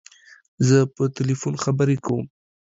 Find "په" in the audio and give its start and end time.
0.95-1.03